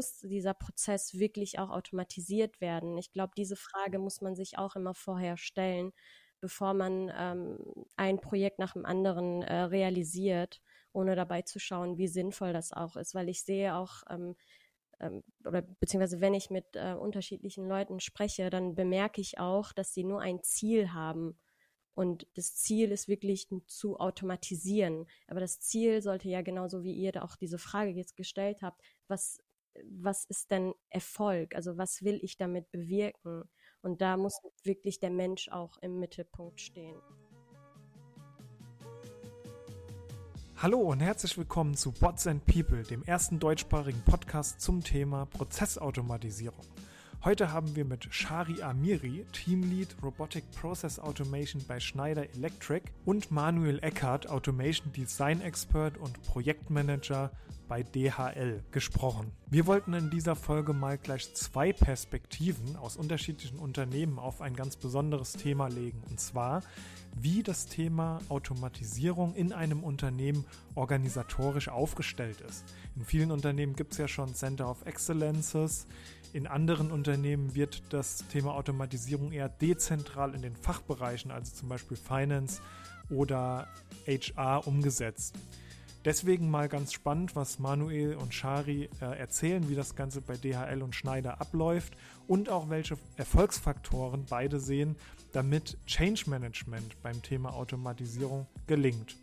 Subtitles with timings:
[0.00, 2.96] muss dieser Prozess wirklich auch automatisiert werden?
[2.96, 5.92] Ich glaube, diese Frage muss man sich auch immer vorher stellen,
[6.40, 7.58] bevor man ähm,
[7.96, 10.62] ein Projekt nach dem anderen äh, realisiert,
[10.94, 13.14] ohne dabei zu schauen, wie sinnvoll das auch ist.
[13.14, 14.36] Weil ich sehe auch, ähm,
[15.00, 19.92] ähm, oder beziehungsweise wenn ich mit äh, unterschiedlichen Leuten spreche, dann bemerke ich auch, dass
[19.92, 21.38] sie nur ein Ziel haben.
[21.92, 25.06] Und das Ziel ist wirklich zu automatisieren.
[25.26, 29.42] Aber das Ziel sollte ja genauso wie ihr auch diese Frage jetzt gestellt habt, was,
[29.88, 31.54] was ist denn Erfolg?
[31.54, 33.44] Also was will ich damit bewirken?
[33.82, 37.00] Und da muss wirklich der Mensch auch im Mittelpunkt stehen.
[40.56, 46.66] Hallo und herzlich willkommen zu Bots and People, dem ersten deutschsprachigen Podcast zum Thema Prozessautomatisierung.
[47.24, 53.78] Heute haben wir mit Shari Amiri, Teamlead Robotic Process Automation bei Schneider Electric und Manuel
[53.82, 57.30] Eckert, Automation Design Expert und Projektmanager
[57.70, 59.30] bei DHL gesprochen.
[59.48, 64.74] Wir wollten in dieser Folge mal gleich zwei Perspektiven aus unterschiedlichen Unternehmen auf ein ganz
[64.74, 66.02] besonderes Thema legen.
[66.10, 66.62] Und zwar,
[67.14, 72.64] wie das Thema Automatisierung in einem Unternehmen organisatorisch aufgestellt ist.
[72.96, 75.86] In vielen Unternehmen gibt es ja schon Center of Excellences.
[76.32, 81.96] In anderen Unternehmen wird das Thema Automatisierung eher dezentral in den Fachbereichen, also zum Beispiel
[81.96, 82.60] Finance
[83.10, 83.68] oder
[84.08, 85.36] HR, umgesetzt.
[86.04, 90.82] Deswegen mal ganz spannend, was Manuel und Shari äh, erzählen, wie das Ganze bei DHL
[90.82, 91.94] und Schneider abläuft
[92.26, 94.96] und auch welche Erfolgsfaktoren beide sehen,
[95.32, 99.16] damit Change Management beim Thema Automatisierung gelingt.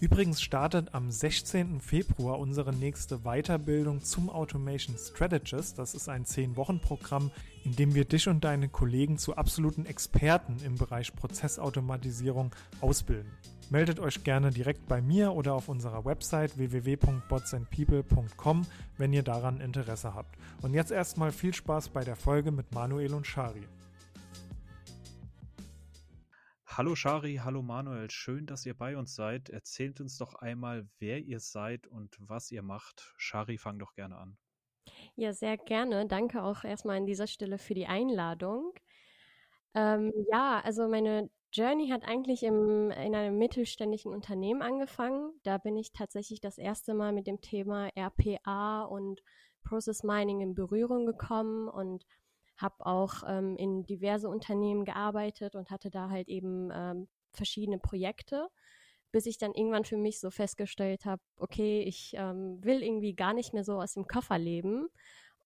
[0.00, 1.80] Übrigens startet am 16.
[1.80, 5.78] Februar unsere nächste Weiterbildung zum Automation Strategist.
[5.78, 7.30] Das ist ein 10-Wochen-Programm,
[7.64, 12.50] in dem wir dich und deine Kollegen zu absoluten Experten im Bereich Prozessautomatisierung
[12.80, 13.30] ausbilden.
[13.70, 18.66] Meldet euch gerne direkt bei mir oder auf unserer Website www.botsandpeople.com,
[18.98, 20.36] wenn ihr daran Interesse habt.
[20.62, 23.66] Und jetzt erstmal viel Spaß bei der Folge mit Manuel und Shari.
[26.66, 29.48] Hallo Shari, hallo Manuel, schön, dass ihr bei uns seid.
[29.48, 33.14] Erzählt uns doch einmal, wer ihr seid und was ihr macht.
[33.16, 34.36] Shari, fang doch gerne an.
[35.16, 36.06] Ja, sehr gerne.
[36.06, 38.74] Danke auch erstmal an dieser Stelle für die Einladung.
[39.74, 45.30] Ähm, ja, also meine Journey hat eigentlich im, in einem mittelständischen Unternehmen angefangen.
[45.44, 49.22] Da bin ich tatsächlich das erste Mal mit dem Thema RPA und
[49.62, 52.06] Process Mining in Berührung gekommen und
[52.56, 58.48] habe auch ähm, in diverse Unternehmen gearbeitet und hatte da halt eben ähm, verschiedene Projekte,
[59.12, 63.32] bis ich dann irgendwann für mich so festgestellt habe, okay, ich ähm, will irgendwie gar
[63.32, 64.88] nicht mehr so aus dem Koffer leben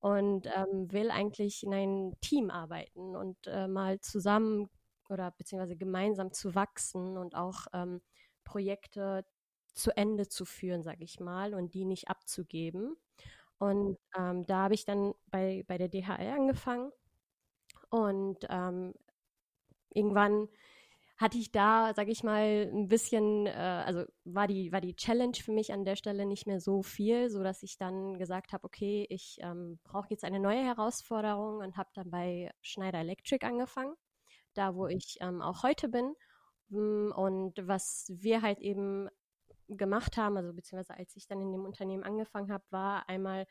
[0.01, 4.71] und ähm, will eigentlich in ein Team arbeiten und äh, mal zusammen
[5.11, 8.01] oder beziehungsweise gemeinsam zu wachsen und auch ähm,
[8.45, 9.25] Projekte
[9.75, 12.97] zu Ende zu führen, sage ich mal, und die nicht abzugeben.
[13.59, 16.93] Und ähm, da habe ich dann bei, bei der DHL angefangen
[17.91, 18.95] und ähm,
[19.95, 20.49] irgendwann
[21.19, 25.35] hatte ich da, sage ich mal, ein bisschen, äh, also war die war die Challenge
[25.37, 28.65] für mich an der Stelle nicht mehr so viel, so dass ich dann gesagt habe,
[28.65, 33.95] okay, ich ähm, brauche jetzt eine neue Herausforderung und habe dann bei Schneider Electric angefangen,
[34.59, 36.15] da wo ich ähm, auch heute bin.
[36.69, 39.09] Mm, und was wir halt eben
[39.69, 43.47] gemacht haben, also beziehungsweise als ich dann in dem Unternehmen angefangen habe, war einmal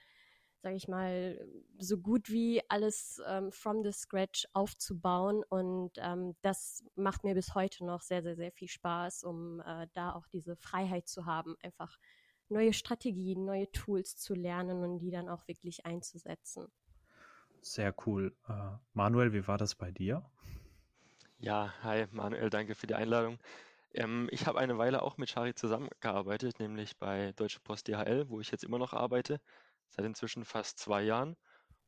[0.61, 1.39] sage ich mal,
[1.77, 5.43] so gut wie alles ähm, from the scratch aufzubauen.
[5.49, 9.87] Und ähm, das macht mir bis heute noch sehr, sehr, sehr viel Spaß, um äh,
[9.93, 11.97] da auch diese Freiheit zu haben, einfach
[12.49, 16.67] neue Strategien, neue Tools zu lernen und die dann auch wirklich einzusetzen.
[17.61, 18.35] Sehr cool.
[18.47, 20.29] Uh, Manuel, wie war das bei dir?
[21.39, 23.39] Ja, hi Manuel, danke für die Einladung.
[23.93, 28.39] Ähm, ich habe eine Weile auch mit Shari zusammengearbeitet, nämlich bei Deutsche Post DHL, wo
[28.41, 29.41] ich jetzt immer noch arbeite
[29.89, 31.35] seit inzwischen fast zwei Jahren.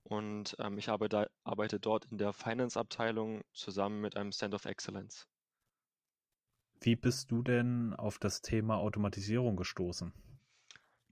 [0.03, 5.27] Und ähm, ich arbeite, arbeite dort in der Finance-Abteilung zusammen mit einem Center of Excellence.
[6.81, 10.11] Wie bist du denn auf das Thema Automatisierung gestoßen?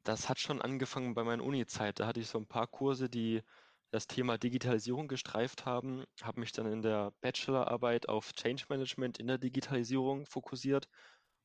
[0.03, 1.99] Das hat schon angefangen bei meiner Uni-Zeit.
[1.99, 3.43] Da hatte ich so ein paar Kurse, die
[3.91, 9.27] das Thema Digitalisierung gestreift haben, habe mich dann in der Bachelorarbeit auf Change Management in
[9.27, 10.87] der Digitalisierung fokussiert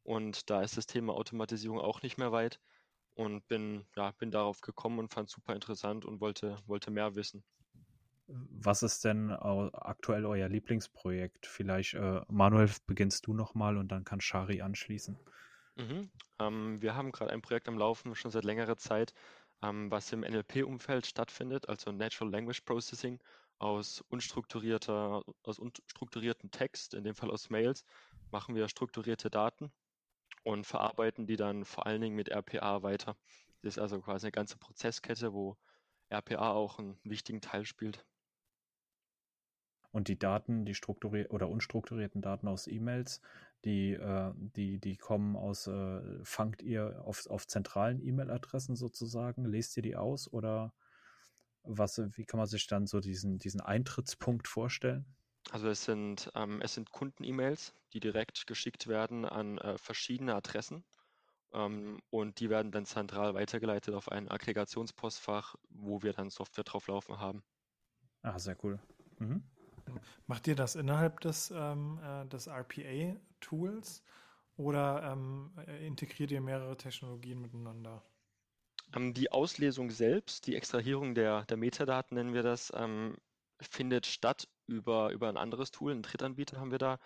[0.05, 2.61] und da ist das Thema Automatisierung auch nicht mehr weit
[3.15, 7.15] und bin, ja, bin darauf gekommen und fand es super interessant und wollte, wollte mehr
[7.15, 7.45] wissen.
[8.27, 11.47] Was ist denn aktuell euer Lieblingsprojekt?
[11.47, 15.19] Vielleicht, äh, Manuel, beginnst du nochmal und dann kann Shari anschließen.
[15.77, 16.11] Mhm.
[16.39, 19.13] Ähm, wir haben gerade ein Projekt am Laufen, schon seit längerer Zeit,
[19.63, 23.21] ähm, was im NLP-Umfeld stattfindet, also Natural Language Processing
[23.59, 27.85] aus unstrukturierter, aus unstrukturierten Text, in dem Fall aus Mails,
[28.31, 29.73] machen wir strukturierte Daten
[30.43, 33.17] und verarbeiten die dann vor allen Dingen mit RPA weiter.
[33.63, 35.57] Das ist also quasi eine ganze Prozesskette, wo
[36.11, 38.05] RPA auch einen wichtigen Teil spielt.
[39.93, 43.21] Und die Daten, die strukturierten oder unstrukturierten Daten aus E-Mails,
[43.65, 49.77] die, äh, die, die kommen aus, äh, fangt ihr auf, auf zentralen E-Mail-Adressen sozusagen, lest
[49.77, 50.75] ihr die aus oder
[51.65, 55.07] was, wie kann man sich dann so diesen, diesen Eintrittspunkt vorstellen?
[55.51, 60.85] Also es sind, ähm, es sind Kunden-E-Mails, die direkt geschickt werden an äh, verschiedene Adressen
[61.53, 66.87] ähm, und die werden dann zentral weitergeleitet auf ein Aggregationspostfach, wo wir dann Software drauf
[66.89, 67.45] laufen haben.
[68.23, 68.81] Ah, sehr cool.
[69.19, 69.43] Mhm.
[70.27, 74.03] Macht ihr das innerhalb des, ähm, äh, des RPA-Tools
[74.57, 78.03] oder ähm, äh, integriert ihr mehrere Technologien miteinander?
[78.95, 83.17] Ähm, die Auslesung selbst, die Extrahierung der, der Metadaten nennen wir das, ähm,
[83.61, 86.99] findet statt über, über ein anderes Tool, einen Drittanbieter haben wir da,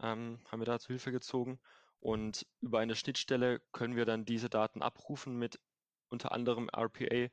[0.00, 1.58] ähm, haben wir da zu Hilfe gezogen.
[2.00, 5.58] Und über eine Schnittstelle können wir dann diese Daten abrufen mit
[6.08, 7.28] unter anderem RPA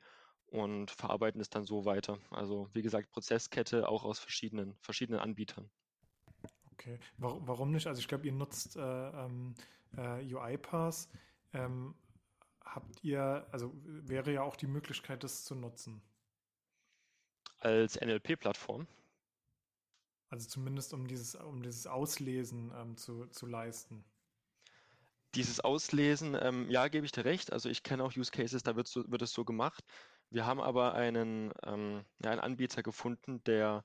[0.54, 2.18] und verarbeiten es dann so weiter.
[2.30, 5.68] Also wie gesagt, Prozesskette auch aus verschiedenen, verschiedenen Anbietern.
[6.72, 7.88] Okay, warum nicht?
[7.88, 9.54] Also ich glaube, ihr nutzt äh, ähm,
[9.96, 11.08] äh, UiPath.
[11.54, 11.94] Ähm,
[12.64, 16.00] habt ihr, also wäre ja auch die Möglichkeit, das zu nutzen.
[17.58, 18.86] Als NLP-Plattform?
[20.30, 24.04] Also zumindest um dieses, um dieses Auslesen ähm, zu, zu leisten.
[25.34, 27.52] Dieses Auslesen, ähm, ja, gebe ich dir recht.
[27.52, 29.84] Also ich kenne auch Use Cases, da wird, so, wird es so gemacht.
[30.30, 33.84] Wir haben aber einen, ähm, ja, einen Anbieter gefunden, der,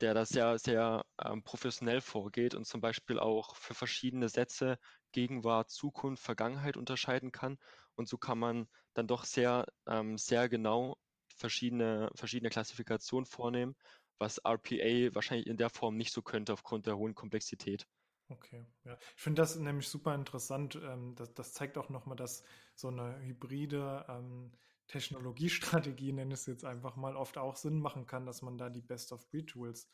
[0.00, 4.78] der das sehr, sehr ähm, professionell vorgeht und zum Beispiel auch für verschiedene Sätze
[5.12, 7.58] Gegenwart, Zukunft, Vergangenheit unterscheiden kann.
[7.96, 10.98] Und so kann man dann doch sehr, ähm, sehr genau
[11.36, 13.76] verschiedene, verschiedene Klassifikationen vornehmen,
[14.18, 17.86] was RPA wahrscheinlich in der Form nicht so könnte aufgrund der hohen Komplexität.
[18.30, 18.98] Okay, ja.
[19.16, 20.76] Ich finde das nämlich super interessant.
[20.76, 22.44] Ähm, das, das zeigt auch nochmal, dass
[22.74, 24.52] so eine hybride ähm,
[24.88, 28.68] Technologiestrategie, nenne ich es jetzt einfach mal, oft auch Sinn machen kann, dass man da
[28.68, 29.88] die Best-of-Breed-Tools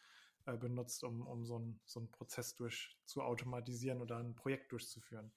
[0.46, 4.72] äh, benutzt, um, um so, ein, so einen Prozess durch zu automatisieren oder ein Projekt
[4.72, 5.32] durchzuführen.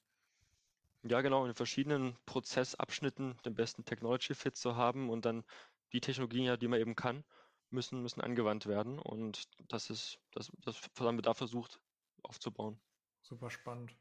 [1.04, 5.44] Ja, genau, in verschiedenen Prozessabschnitten den besten Technology-Fit zu haben und dann
[5.94, 7.24] die Technologien, die man eben kann,
[7.70, 9.00] müssen, müssen angewandt werden.
[9.00, 11.80] Und das ist, das, das haben wir da versucht
[12.24, 12.80] aufzubauen.
[13.22, 13.96] Super spannend.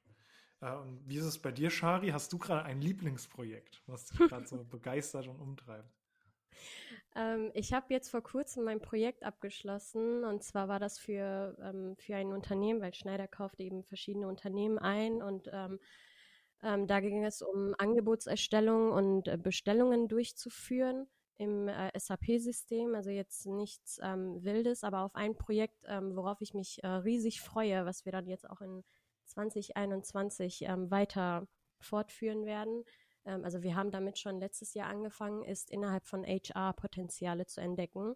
[0.67, 2.09] Äh, und wie ist es bei dir, Shari?
[2.09, 5.91] Hast du gerade ein Lieblingsprojekt, was dich gerade so begeistert und umtreibt?
[7.15, 11.97] Ähm, ich habe jetzt vor kurzem mein Projekt abgeschlossen und zwar war das für, ähm,
[11.97, 15.79] für ein Unternehmen, weil Schneider kauft eben verschiedene Unternehmen ein und ähm,
[16.63, 21.07] ähm da ging es um Angebotserstellung und äh, Bestellungen durchzuführen
[21.39, 22.95] im äh, SAP-System.
[22.95, 27.41] Also jetzt nichts ähm, Wildes, aber auf ein Projekt, ähm, worauf ich mich äh, riesig
[27.41, 28.85] freue, was wir dann jetzt auch in
[29.37, 31.47] 2021 ähm, weiter
[31.79, 32.85] fortführen werden.
[33.27, 37.61] Ähm, also wir haben damit schon letztes Jahr angefangen, ist innerhalb von HR Potenziale zu
[37.61, 38.15] entdecken.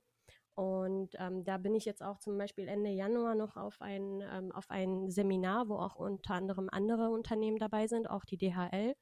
[0.55, 4.53] Und ähm, da bin ich jetzt auch zum Beispiel Ende Januar noch auf ein, ähm,
[4.53, 8.95] auf ein Seminar, wo auch unter anderem andere Unternehmen dabei sind, auch die DHL.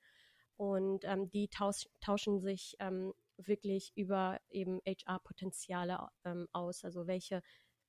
[0.56, 6.84] Und ähm, die tausch, tauschen sich ähm, wirklich über eben HR-Potenziale ähm, aus.
[6.84, 7.42] Also welche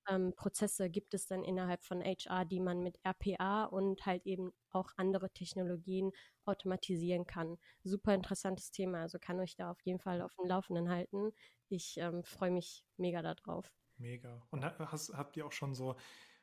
[0.07, 4.51] ähm, Prozesse gibt es dann innerhalb von HR, die man mit RPA und halt eben
[4.71, 6.11] auch andere Technologien
[6.45, 7.57] automatisieren kann.
[7.83, 11.31] Super interessantes Thema, also kann euch da auf jeden Fall auf dem Laufenden halten.
[11.69, 13.71] Ich ähm, freue mich mega darauf.
[13.97, 14.41] Mega.
[14.49, 15.95] Und hast, habt ihr auch schon so,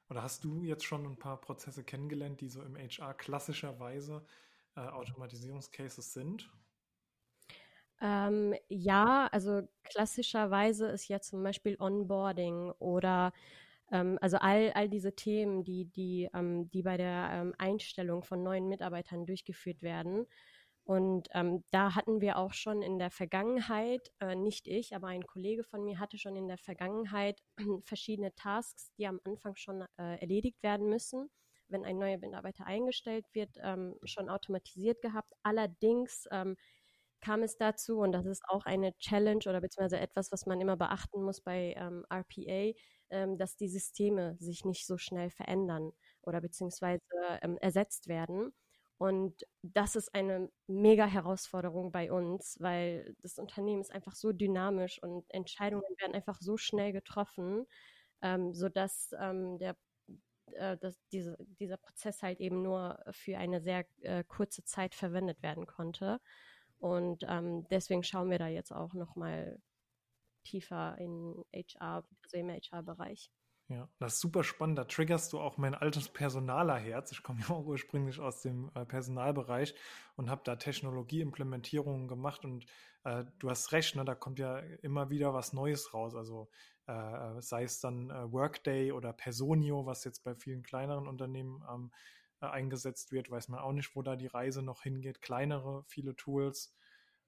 [0.09, 4.25] oder hast du jetzt schon ein paar Prozesse kennengelernt, die so im HR klassischerweise
[4.77, 6.51] äh, Automatisierungscases sind?
[8.01, 13.33] Ähm, ja, also klassischerweise ist ja zum Beispiel Onboarding oder
[13.91, 18.43] ähm, also all, all diese Themen, die, die, ähm, die bei der ähm, Einstellung von
[18.43, 20.27] neuen Mitarbeitern durchgeführt werden.
[20.85, 25.27] Und ähm, da hatten wir auch schon in der Vergangenheit, äh, nicht ich, aber ein
[25.27, 27.43] Kollege von mir hatte schon in der Vergangenheit
[27.85, 31.29] verschiedene Tasks, die am Anfang schon äh, erledigt werden müssen,
[31.69, 35.33] wenn ein neuer Mitarbeiter eingestellt wird, ähm, schon automatisiert gehabt.
[35.43, 36.29] Allerdings
[37.27, 40.77] kam es dazu, und das ist auch eine Challenge oder beziehungsweise etwas, was man immer
[40.77, 42.73] beachten muss bei ähm, RPA,
[43.11, 45.93] ähm, dass die Systeme sich nicht so schnell verändern
[46.23, 47.03] oder beziehungsweise
[47.43, 48.53] ähm, ersetzt werden.
[48.99, 55.03] Und das ist eine mega Herausforderung bei uns, weil das Unternehmen ist einfach so dynamisch
[55.03, 57.67] und Entscheidungen werden einfach so schnell getroffen,
[58.23, 59.77] ähm, sodass ähm, der
[60.53, 65.43] äh, dass diese, dieser Prozess halt eben nur für eine sehr äh, kurze Zeit verwendet
[65.43, 66.21] werden konnte.
[66.87, 69.61] Und ähm, deswegen schauen wir da jetzt auch nochmal
[70.45, 73.33] tiefer in HR, also im HR-Bereich.
[73.69, 74.79] Ja, das ist super spannend.
[74.79, 77.11] Da triggerst du auch mein altes Personalerherz.
[77.11, 79.75] Ich komme ja auch ursprünglich aus dem äh, Personalbereich
[80.15, 82.45] und habe da Technologieimplementierungen gemacht.
[82.45, 82.67] Und
[83.03, 86.15] äh, du hast recht, ne, da kommt ja immer wieder was Neues raus.
[86.15, 86.49] Also
[86.87, 91.91] äh, sei es dann äh, Workday oder Personio, was jetzt bei vielen kleineren Unternehmen ähm,
[92.41, 95.23] äh, eingesetzt wird, weiß man auch nicht, wo da die Reise noch hingeht.
[95.23, 96.75] Kleinere, viele Tools.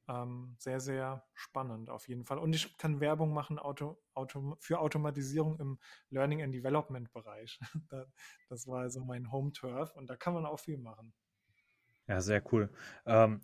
[0.08, 2.38] Ähm, sehr, sehr spannend auf jeden Fall.
[2.38, 7.60] Und ich kann Werbung machen Auto, Auto, für Automatisierung im Learning and Development Bereich.
[8.48, 11.12] das war also mein Home Turf und da kann man auch viel machen.
[12.06, 12.70] Ja, sehr cool.
[13.04, 13.42] Ähm,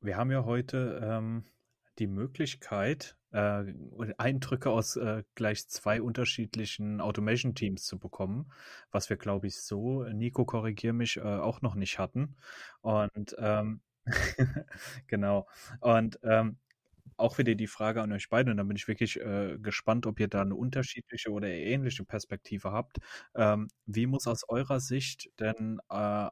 [0.00, 1.44] wir haben ja heute ähm,
[1.98, 3.64] die Möglichkeit, äh,
[4.18, 8.50] Eindrücke aus äh, gleich zwei unterschiedlichen Automation-Teams zu bekommen,
[8.90, 12.36] was wir, glaube ich, so, Nico, korrigier mich, äh, auch noch nicht hatten.
[12.80, 13.80] Und ähm,
[15.06, 15.46] genau.
[15.80, 16.58] Und ähm,
[17.16, 20.20] auch wieder die Frage an euch beide, und da bin ich wirklich äh, gespannt, ob
[20.20, 22.98] ihr da eine unterschiedliche oder ähnliche Perspektive habt.
[23.34, 26.28] Ähm, wie muss aus eurer Sicht denn äh,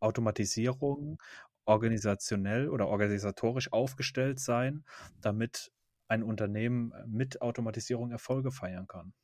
[0.00, 1.18] Automatisierung
[1.64, 4.84] organisationell oder organisatorisch aufgestellt sein,
[5.20, 5.72] damit
[6.08, 9.14] ein Unternehmen mit Automatisierung Erfolge feiern kann?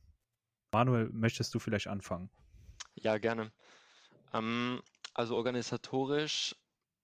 [0.73, 2.31] Manuel, möchtest du vielleicht anfangen?
[2.95, 3.53] Ja, gerne.
[4.33, 4.81] Ähm,
[5.15, 6.55] also organisatorisch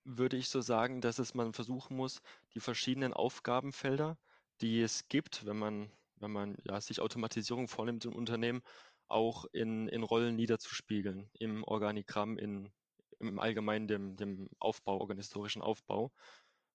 [0.04, 2.22] würde ich so sagen, dass es man versuchen muss,
[2.54, 4.18] die verschiedenen Aufgabenfelder,
[4.60, 8.62] die es gibt, wenn man, wenn man ja, sich Automatisierung vornimmt im Unternehmen,
[9.08, 12.72] auch in, in Rollen niederzuspiegeln, im Organigramm, in,
[13.18, 16.12] im Allgemeinen dem, dem Aufbau, organisatorischen Aufbau.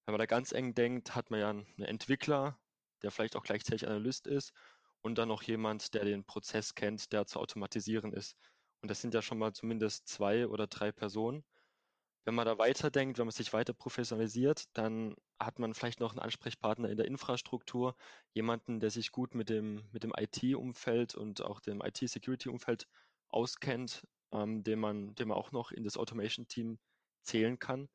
[0.05, 2.59] Wenn man da ganz eng denkt, hat man ja einen Entwickler,
[3.01, 4.53] der vielleicht auch gleichzeitig Analyst ist
[5.01, 8.35] und dann noch jemand, der den Prozess kennt, der zu automatisieren ist.
[8.81, 11.43] Und das sind ja schon mal zumindest zwei oder drei Personen.
[12.23, 16.19] Wenn man da weiterdenkt, wenn man sich weiter professionalisiert, dann hat man vielleicht noch einen
[16.19, 17.95] Ansprechpartner in der Infrastruktur,
[18.33, 22.87] jemanden, der sich gut mit dem, mit dem IT-Umfeld und auch dem IT-Security-Umfeld
[23.29, 26.79] auskennt, ähm, den, man, den man auch noch in das Automation-Team
[27.23, 27.89] zählen kann.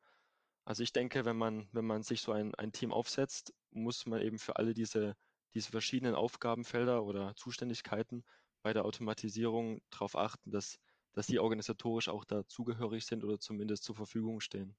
[0.65, 4.21] Also ich denke, wenn man, wenn man sich so ein, ein Team aufsetzt, muss man
[4.21, 5.15] eben für alle diese,
[5.53, 8.23] diese verschiedenen Aufgabenfelder oder Zuständigkeiten
[8.63, 10.79] bei der Automatisierung darauf achten, dass
[11.17, 14.75] dass die organisatorisch auch dazugehörig sind oder zumindest zur Verfügung stehen.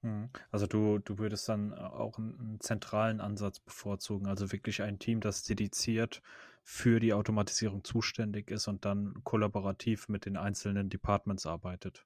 [0.00, 0.30] Mhm.
[0.50, 5.20] Also du, du würdest dann auch einen, einen, zentralen Ansatz bevorzugen, also wirklich ein Team,
[5.20, 6.22] das dediziert
[6.70, 12.04] für die Automatisierung zuständig ist und dann kollaborativ mit den einzelnen Departments arbeitet.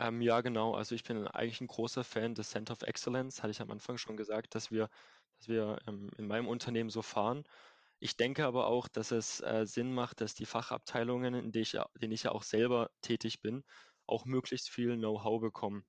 [0.00, 0.74] Ähm, ja, genau.
[0.74, 3.96] Also ich bin eigentlich ein großer Fan des Center of Excellence, hatte ich am Anfang
[3.96, 4.90] schon gesagt, dass wir,
[5.36, 7.44] dass wir ähm, in meinem Unternehmen so fahren.
[8.00, 11.72] Ich denke aber auch, dass es äh, Sinn macht, dass die Fachabteilungen, in denen ich,
[11.72, 13.62] ja, denen ich ja auch selber tätig bin,
[14.06, 15.84] auch möglichst viel Know-how bekommen.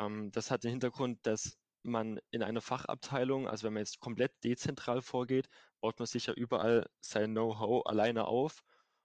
[0.00, 4.32] Ähm, das hat den Hintergrund, dass man in einer Fachabteilung, also wenn man jetzt komplett
[4.44, 5.48] dezentral vorgeht,
[5.80, 8.64] baut man sich ja überall sein Know-how alleine auf.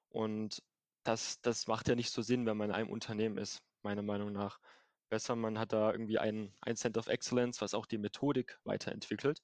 [0.09, 0.61] Und
[1.03, 4.31] das, das macht ja nicht so Sinn, wenn man in einem Unternehmen ist, meiner Meinung
[4.31, 4.59] nach.
[5.09, 9.41] Besser, man hat da irgendwie ein, ein Center of Excellence, was auch die Methodik weiterentwickelt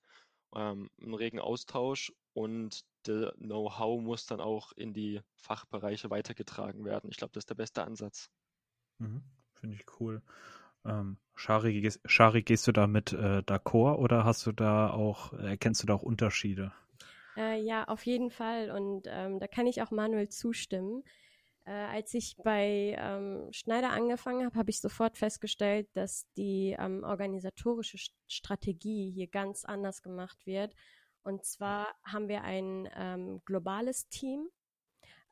[0.55, 7.09] ähm, einen regen Austausch und der Know-how muss dann auch in die Fachbereiche weitergetragen werden.
[7.09, 8.29] Ich glaube, das ist der beste Ansatz.
[8.97, 10.21] Mhm, Finde ich cool.
[10.85, 15.33] Ähm, Shari, gehst, Shari, gehst du da mit äh, d'accord oder hast du da auch,
[15.33, 16.73] erkennst du da auch Unterschiede?
[17.37, 18.71] Äh, ja, auf jeden Fall.
[18.71, 21.03] Und ähm, da kann ich auch Manuel zustimmen.
[21.65, 27.03] Äh, als ich bei ähm, Schneider angefangen habe, habe ich sofort festgestellt, dass die ähm,
[27.03, 30.73] organisatorische Strategie hier ganz anders gemacht wird.
[31.23, 34.49] Und zwar haben wir ein ähm, globales Team,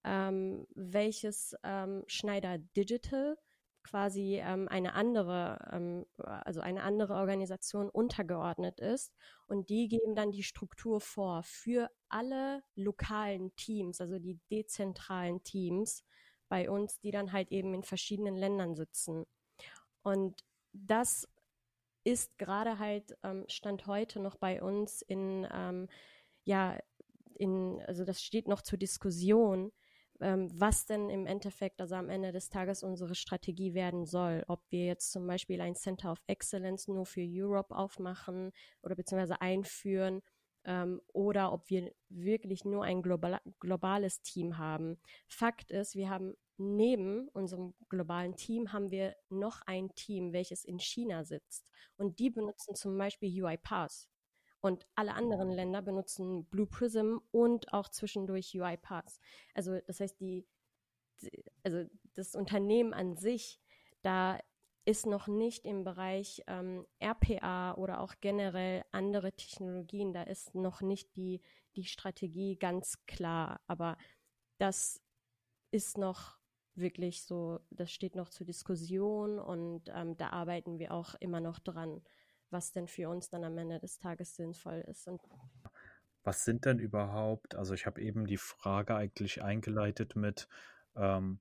[0.03, 3.37] ähm, welches ähm, Schneider Digital
[3.87, 9.13] quasi ähm, eine andere, also eine andere Organisation untergeordnet ist.
[9.47, 16.03] Und die geben dann die Struktur vor für alle lokalen Teams, also die dezentralen Teams
[16.49, 19.25] bei uns, die dann halt eben in verschiedenen Ländern sitzen.
[20.03, 21.27] Und das
[22.03, 25.87] ist gerade halt ähm, Stand heute noch bei uns in, ähm,
[26.45, 26.77] ja,
[27.35, 29.71] in, also das steht noch zur Diskussion,
[30.19, 34.43] ähm, was denn im Endeffekt, also am Ende des Tages unsere Strategie werden soll.
[34.47, 39.41] Ob wir jetzt zum Beispiel ein Center of Excellence nur für Europe aufmachen oder beziehungsweise
[39.41, 40.21] einführen
[40.65, 44.99] ähm, oder ob wir wirklich nur ein global, globales Team haben.
[45.27, 50.79] Fakt ist, wir haben neben unserem globalen Team haben wir noch ein Team, welches in
[50.79, 51.65] China sitzt.
[51.97, 54.07] Und die benutzen zum Beispiel UiPath.
[54.61, 59.19] Und alle anderen Länder benutzen Blue Prism und auch zwischendurch UiPath.
[59.53, 60.47] Also das heißt, die,
[61.63, 61.85] also
[62.15, 63.59] das Unternehmen an sich,
[64.01, 64.39] da
[64.85, 70.81] ist noch nicht im Bereich ähm, RPA oder auch generell andere Technologien, da ist noch
[70.81, 71.41] nicht die,
[71.75, 73.59] die Strategie ganz klar.
[73.67, 73.97] Aber
[74.57, 75.01] das
[75.71, 76.37] ist noch
[76.75, 81.59] wirklich so, das steht noch zur Diskussion und ähm, da arbeiten wir auch immer noch
[81.59, 82.01] dran,
[82.49, 85.07] was denn für uns dann am Ende des Tages sinnvoll ist.
[85.07, 85.21] Und
[86.23, 90.47] was sind denn überhaupt, also ich habe eben die Frage eigentlich eingeleitet mit,
[90.95, 91.39] ähm,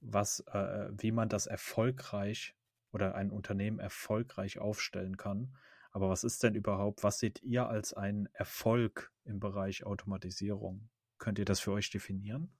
[0.00, 2.54] was, äh, wie man das erfolgreich
[2.92, 5.56] oder ein Unternehmen erfolgreich aufstellen kann.
[5.90, 10.88] Aber was ist denn überhaupt, was seht ihr als einen Erfolg im Bereich Automatisierung?
[11.18, 12.52] Könnt ihr das für euch definieren?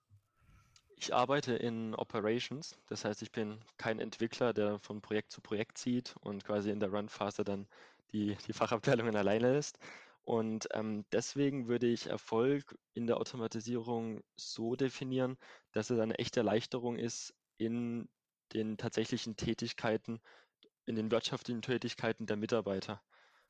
[1.00, 5.78] Ich arbeite in Operations, das heißt, ich bin kein Entwickler, der von Projekt zu Projekt
[5.78, 7.68] zieht und quasi in der Run-Phase dann
[8.10, 9.78] die, die Fachabteilungen alleine ist.
[10.24, 15.38] Und ähm, deswegen würde ich Erfolg in der Automatisierung so definieren,
[15.70, 18.08] dass es eine echte Erleichterung ist in
[18.52, 20.20] den tatsächlichen Tätigkeiten,
[20.84, 23.00] in den wirtschaftlichen Tätigkeiten der Mitarbeiter.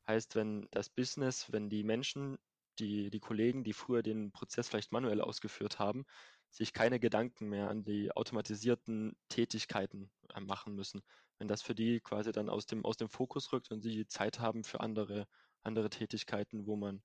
[0.07, 2.39] Heißt, wenn das Business, wenn die Menschen,
[2.79, 6.05] die, die Kollegen, die früher den Prozess vielleicht manuell ausgeführt haben,
[6.51, 11.03] sich keine Gedanken mehr an die automatisierten Tätigkeiten äh, machen müssen.
[11.39, 14.41] Wenn das für die quasi dann aus dem, aus dem Fokus rückt und sie Zeit
[14.41, 15.29] haben für andere,
[15.63, 17.03] andere Tätigkeiten, wo man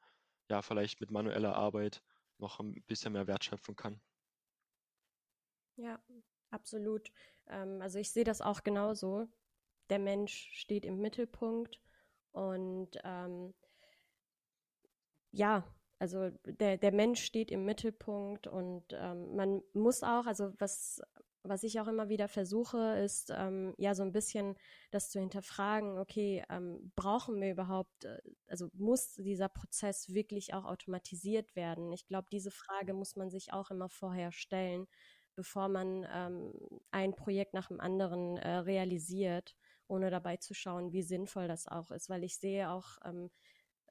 [0.50, 2.02] ja vielleicht mit manueller Arbeit
[2.38, 4.02] noch ein bisschen mehr Wert schöpfen kann.
[5.76, 6.00] Ja,
[6.50, 7.12] absolut.
[7.48, 9.28] Ähm, also ich sehe das auch genauso.
[9.90, 11.80] Der Mensch steht im Mittelpunkt
[12.32, 13.54] und ähm,
[15.32, 15.64] ja,
[16.00, 21.02] also der, der Mensch steht im Mittelpunkt und ähm, man muss auch, also was,
[21.44, 24.56] was ich auch immer wieder versuche, ist ähm, ja so ein bisschen
[24.92, 30.66] das zu hinterfragen, okay, ähm, brauchen wir überhaupt, äh, also muss dieser Prozess wirklich auch
[30.66, 31.92] automatisiert werden?
[31.92, 34.88] Ich glaube, diese Frage muss man sich auch immer vorher stellen,
[35.36, 36.54] bevor man ähm,
[36.92, 39.56] ein Projekt nach dem anderen äh, realisiert,
[39.88, 43.30] ohne dabei zu schauen, wie sinnvoll das auch ist, weil ich sehe auch, ähm,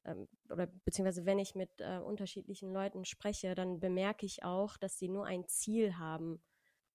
[0.05, 4.97] ähm, oder beziehungsweise wenn ich mit äh, unterschiedlichen Leuten spreche, dann bemerke ich auch, dass
[4.97, 6.41] sie nur ein Ziel haben.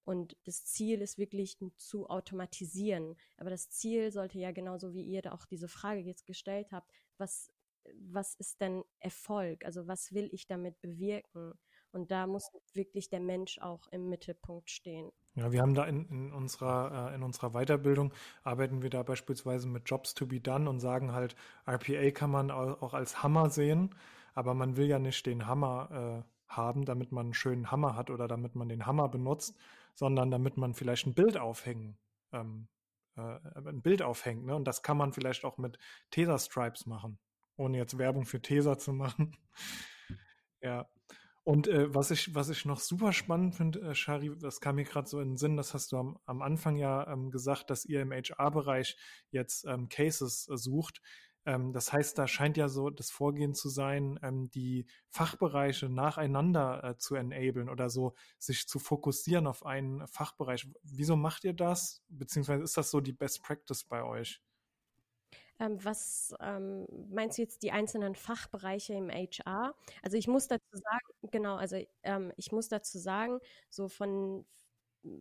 [0.04, 3.16] Und das Ziel ist wirklich zu automatisieren.
[3.36, 6.90] Aber das Ziel sollte ja genauso wie ihr da auch diese Frage jetzt gestellt habt,
[7.18, 7.52] was,
[7.94, 9.64] was ist denn Erfolg?
[9.66, 11.52] Also was will ich damit bewirken?
[11.92, 15.10] Und da muss wirklich der Mensch auch im Mittelpunkt stehen.
[15.38, 19.68] Ja, wir haben da in, in unserer, äh, in unserer Weiterbildung arbeiten wir da beispielsweise
[19.68, 23.94] mit Jobs to be done und sagen halt, RPA kann man auch als Hammer sehen,
[24.34, 28.10] aber man will ja nicht den Hammer äh, haben, damit man einen schönen Hammer hat
[28.10, 29.56] oder damit man den Hammer benutzt,
[29.94, 31.96] sondern damit man vielleicht ein Bild aufhängen,
[32.32, 32.66] ähm,
[33.16, 34.44] äh, ein Bild aufhängt.
[34.44, 34.56] Ne?
[34.56, 35.78] Und das kann man vielleicht auch mit
[36.10, 37.16] Tesa-Stripes machen,
[37.56, 39.36] ohne jetzt Werbung für Tesa zu machen.
[40.62, 40.88] ja.
[41.48, 44.84] Und äh, was ich, was ich noch super spannend finde, äh, Shari, das kam mir
[44.84, 47.86] gerade so in den Sinn, das hast du am, am Anfang ja ähm, gesagt, dass
[47.86, 48.98] ihr im HR-Bereich
[49.30, 51.00] jetzt ähm, Cases äh, sucht.
[51.46, 56.84] Ähm, das heißt, da scheint ja so das Vorgehen zu sein, ähm, die Fachbereiche nacheinander
[56.84, 60.68] äh, zu enablen oder so, sich zu fokussieren auf einen Fachbereich.
[60.82, 62.02] Wieso macht ihr das?
[62.10, 64.42] Beziehungsweise ist das so die Best Practice bei euch?
[65.60, 69.74] Ähm, was ähm, meinst du jetzt die einzelnen Fachbereiche im HR?
[70.02, 73.40] Also ich muss dazu sagen, genau, also ähm, ich muss dazu sagen,
[73.70, 74.46] so von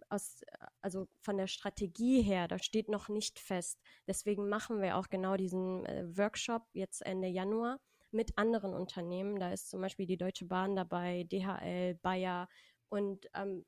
[0.10, 0.42] aus,
[0.82, 3.80] also von der Strategie her, da steht noch nicht fest.
[4.08, 7.80] Deswegen machen wir auch genau diesen äh, Workshop jetzt Ende Januar
[8.12, 9.40] mit anderen Unternehmen.
[9.40, 12.48] Da ist zum Beispiel die Deutsche Bahn dabei, DHL, Bayer
[12.90, 13.66] und ähm,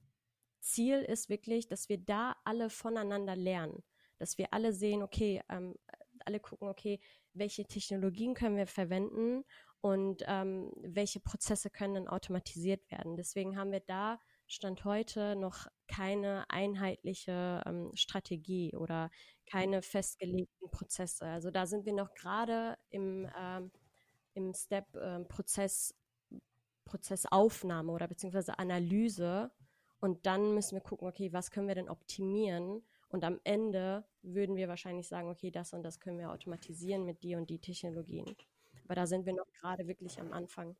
[0.62, 3.84] Ziel ist wirklich, dass wir da alle voneinander lernen,
[4.18, 5.76] dass wir alle sehen, okay, ähm,
[6.30, 7.00] alle gucken, okay,
[7.34, 9.44] welche Technologien können wir verwenden
[9.82, 13.18] und ähm, welche Prozesse können dann automatisiert werden.
[13.18, 19.10] Deswegen haben wir da Stand heute noch keine einheitliche ähm, Strategie oder
[19.46, 21.26] keine festgelegten Prozesse.
[21.26, 23.72] Also da sind wir noch gerade im, ähm,
[24.34, 25.96] im Step ähm, Prozess,
[26.86, 29.52] Prozessaufnahme oder beziehungsweise Analyse.
[30.00, 34.56] Und dann müssen wir gucken, okay, was können wir denn optimieren und am Ende würden
[34.56, 38.26] wir wahrscheinlich sagen, okay, das und das können wir automatisieren mit die und die Technologien.
[38.86, 40.76] Aber da sind wir noch gerade wirklich am Anfang.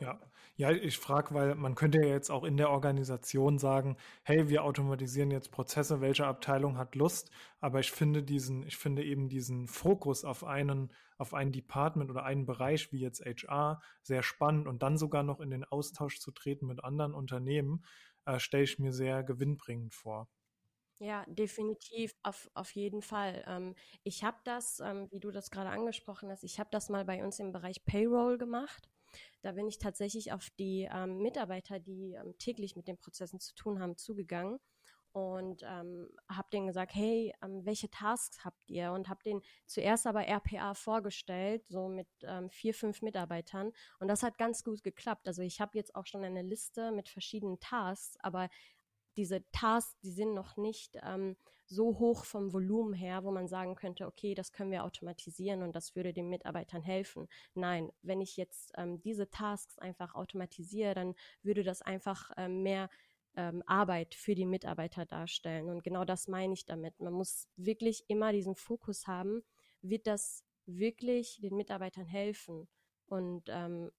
[0.00, 0.18] Ja,
[0.56, 4.64] ja, ich frage, weil man könnte ja jetzt auch in der Organisation sagen, hey, wir
[4.64, 7.30] automatisieren jetzt Prozesse, welche Abteilung hat Lust,
[7.60, 12.24] aber ich finde diesen, ich finde eben diesen Fokus auf einen, auf ein Department oder
[12.24, 16.30] einen Bereich wie jetzt HR sehr spannend und dann sogar noch in den Austausch zu
[16.30, 17.84] treten mit anderen Unternehmen,
[18.24, 20.28] äh, stelle ich mir sehr gewinnbringend vor.
[21.02, 23.42] Ja, definitiv, auf, auf jeden Fall.
[23.46, 27.06] Ähm, ich habe das, ähm, wie du das gerade angesprochen hast, ich habe das mal
[27.06, 28.90] bei uns im Bereich Payroll gemacht.
[29.42, 33.54] Da bin ich tatsächlich auf die ähm, Mitarbeiter, die ähm, täglich mit den Prozessen zu
[33.54, 34.60] tun haben, zugegangen
[35.12, 38.92] und ähm, habe denen gesagt, hey, ähm, welche Tasks habt ihr?
[38.92, 43.72] Und habe denen zuerst aber RPA vorgestellt, so mit ähm, vier, fünf Mitarbeitern.
[43.98, 45.26] Und das hat ganz gut geklappt.
[45.26, 48.48] Also ich habe jetzt auch schon eine Liste mit verschiedenen Tasks, aber
[49.20, 53.74] diese Tasks, die sind noch nicht ähm, so hoch vom Volumen her, wo man sagen
[53.74, 57.28] könnte, okay, das können wir automatisieren und das würde den Mitarbeitern helfen.
[57.54, 62.88] Nein, wenn ich jetzt ähm, diese Tasks einfach automatisiere, dann würde das einfach ähm, mehr
[63.36, 65.68] ähm, Arbeit für die Mitarbeiter darstellen.
[65.68, 66.98] Und genau das meine ich damit.
[66.98, 69.42] Man muss wirklich immer diesen Fokus haben,
[69.82, 72.68] wird das wirklich den Mitarbeitern helfen?
[73.06, 73.90] Und ähm,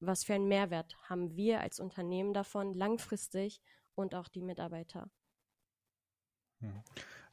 [0.00, 3.62] was für einen Mehrwert haben wir als Unternehmen davon langfristig
[3.98, 5.10] und auch die Mitarbeiter?
[6.60, 6.82] Hm.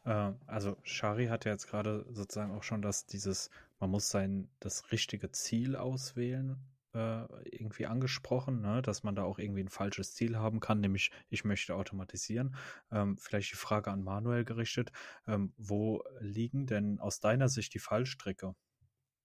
[0.04, 3.50] Äh, also Shari hat ja jetzt gerade sozusagen auch schon das, dieses,
[3.80, 6.58] man muss sein, das richtige Ziel auswählen,
[6.94, 7.26] äh,
[7.56, 8.82] irgendwie angesprochen, ne?
[8.82, 12.56] dass man da auch irgendwie ein falsches Ziel haben kann, nämlich ich möchte automatisieren.
[12.92, 14.92] Ähm, vielleicht die Frage an Manuel gerichtet,
[15.28, 18.56] ähm, wo liegen denn aus deiner Sicht die Fallstricke,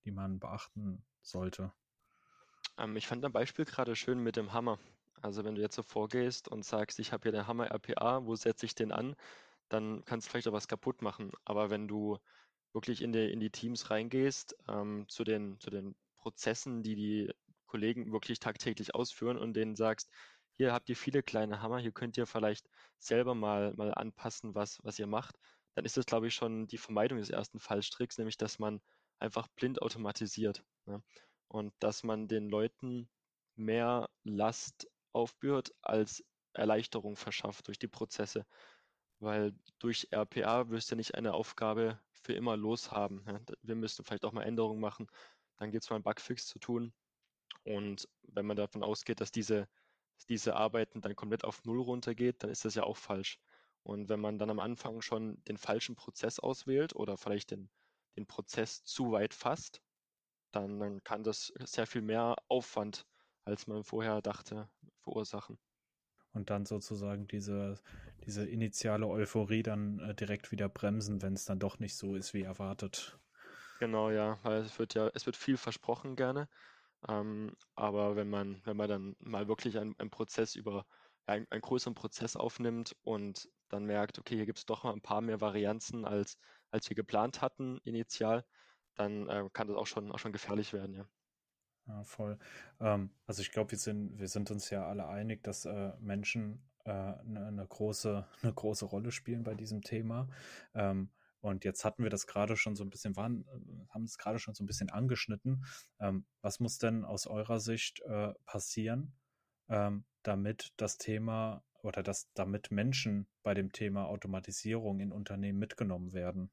[0.04, 1.72] die man beachten sollte?
[2.76, 4.78] Ähm, ich fand ein Beispiel gerade schön mit dem Hammer.
[5.22, 8.36] Also wenn du jetzt so vorgehst und sagst, ich habe hier den Hammer RPA, wo
[8.36, 9.16] setze ich den an,
[9.68, 11.32] dann kannst du vielleicht auch was kaputt machen.
[11.44, 12.18] Aber wenn du
[12.72, 17.32] wirklich in die, in die Teams reingehst, ähm, zu, den, zu den Prozessen, die die
[17.66, 20.10] Kollegen wirklich tagtäglich ausführen und denen sagst,
[20.54, 24.78] hier habt ihr viele kleine Hammer, hier könnt ihr vielleicht selber mal, mal anpassen, was,
[24.82, 25.36] was ihr macht,
[25.74, 28.80] dann ist das, glaube ich, schon die Vermeidung des ersten Fallstricks, nämlich dass man
[29.18, 30.64] einfach blind automatisiert.
[30.86, 31.02] Ne?
[31.48, 33.08] Und dass man den Leuten
[33.56, 38.46] mehr Last aufbührt als Erleichterung verschafft durch die Prozesse.
[39.18, 43.24] Weil durch RPA wirst du nicht eine Aufgabe für immer loshaben.
[43.26, 43.40] Ja?
[43.62, 45.08] Wir müssen vielleicht auch mal Änderungen machen.
[45.58, 46.92] Dann gibt es mal einen Bugfix zu tun.
[47.64, 49.68] Und wenn man davon ausgeht, dass diese,
[50.28, 53.38] diese Arbeiten dann komplett auf Null runtergeht, dann ist das ja auch falsch.
[53.82, 57.70] Und wenn man dann am Anfang schon den falschen Prozess auswählt oder vielleicht den,
[58.16, 59.82] den Prozess zu weit fasst,
[60.52, 63.06] dann, dann kann das sehr viel mehr Aufwand,
[63.44, 65.58] als man vorher dachte, verursachen.
[66.32, 67.80] Und dann sozusagen diese,
[68.24, 72.34] diese initiale Euphorie dann äh, direkt wieder bremsen, wenn es dann doch nicht so ist
[72.34, 73.18] wie erwartet.
[73.80, 76.48] Genau, ja, weil es wird ja, es wird viel versprochen gerne.
[77.08, 80.86] Ähm, aber wenn man, wenn man dann mal wirklich einen, einen Prozess über
[81.26, 85.00] einen, einen, größeren Prozess aufnimmt und dann merkt, okay, hier gibt es doch mal ein
[85.00, 86.36] paar mehr Varianzen, als,
[86.70, 88.44] als wir geplant hatten initial,
[88.96, 91.08] dann äh, kann das auch schon, auch schon gefährlich werden, ja.
[91.90, 92.38] Ja, voll.
[92.80, 96.62] Ähm, also ich glaube, wir sind, wir sind uns ja alle einig, dass äh, Menschen
[96.84, 100.28] äh, eine, eine, große, eine große Rolle spielen bei diesem Thema.
[100.74, 104.18] Ähm, und jetzt hatten wir das gerade schon so ein bisschen, waren, äh, haben es
[104.18, 105.64] gerade schon so ein bisschen angeschnitten.
[105.98, 109.12] Ähm, was muss denn aus eurer Sicht äh, passieren,
[109.68, 116.12] ähm, damit das Thema oder dass damit Menschen bei dem Thema Automatisierung in Unternehmen mitgenommen
[116.12, 116.52] werden?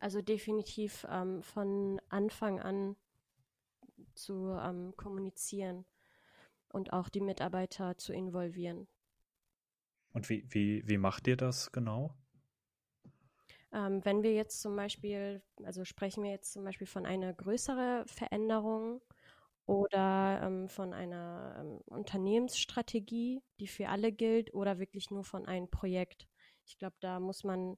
[0.00, 2.96] Also definitiv ähm, von Anfang an
[4.14, 5.84] zu ähm, kommunizieren
[6.68, 8.88] und auch die Mitarbeiter zu involvieren.
[10.12, 12.14] Und wie, wie, wie macht ihr das genau?
[13.72, 18.06] Ähm, wenn wir jetzt zum Beispiel, also sprechen wir jetzt zum Beispiel von einer größeren
[18.06, 19.00] Veränderung
[19.66, 25.68] oder ähm, von einer ähm, Unternehmensstrategie, die für alle gilt, oder wirklich nur von einem
[25.68, 26.28] Projekt.
[26.66, 27.76] Ich glaube, da muss man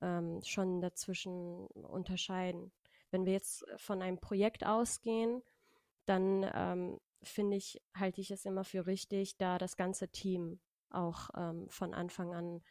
[0.00, 2.72] ähm, schon dazwischen unterscheiden.
[3.10, 5.42] Wenn wir jetzt von einem Projekt ausgehen,
[6.06, 11.30] dann ähm, finde ich, halte ich es immer für richtig, da das ganze Team auch
[11.36, 12.62] ähm, von Anfang an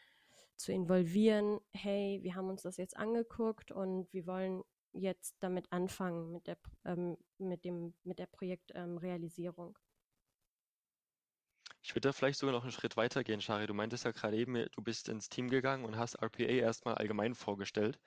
[0.56, 6.32] zu involvieren, hey, wir haben uns das jetzt angeguckt und wir wollen jetzt damit anfangen
[6.32, 9.78] mit der ähm, mit dem mit der Projektrealisierung.
[9.78, 9.84] Ähm,
[11.84, 13.68] ich würde da vielleicht sogar noch einen Schritt weiter gehen, Shari.
[13.68, 17.36] Du meintest ja gerade eben, du bist ins Team gegangen und hast RPA erstmal allgemein
[17.36, 18.00] vorgestellt.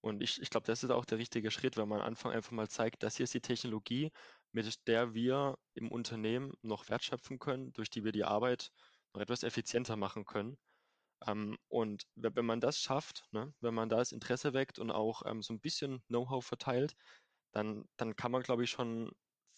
[0.00, 2.52] Und ich, ich glaube, das ist auch der richtige Schritt, wenn man am Anfang einfach
[2.52, 4.10] mal zeigt, das hier ist die Technologie,
[4.52, 8.70] mit der wir im Unternehmen noch Wert schöpfen können, durch die wir die Arbeit
[9.14, 10.56] noch etwas effizienter machen können.
[11.26, 15.22] Ähm, und wenn man das schafft, ne, wenn man da das Interesse weckt und auch
[15.26, 16.94] ähm, so ein bisschen Know-how verteilt,
[17.52, 19.10] dann, dann kann man, glaube ich, schon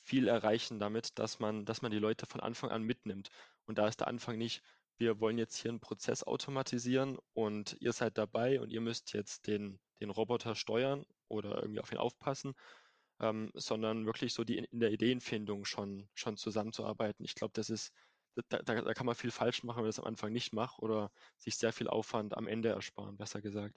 [0.04, 3.28] viel erreichen damit, dass man, dass man die Leute von Anfang an mitnimmt.
[3.66, 4.62] Und da ist der Anfang nicht,
[5.00, 9.46] wir wollen jetzt hier einen Prozess automatisieren und ihr seid dabei und ihr müsst jetzt
[9.46, 12.54] den, den Roboter steuern oder irgendwie auf ihn aufpassen,
[13.20, 17.24] ähm, sondern wirklich so die in der Ideenfindung schon, schon zusammenzuarbeiten.
[17.24, 17.92] Ich glaube, das ist
[18.50, 20.78] da, da, da kann man viel falsch machen, wenn man das am Anfang nicht macht
[20.80, 23.76] oder sich sehr viel Aufwand am Ende ersparen, besser gesagt.